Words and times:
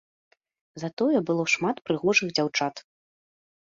Затое 0.83 1.17
было 1.29 1.43
шмат 1.55 1.77
прыгожых 1.91 2.27
дзяўчат. 2.35 2.75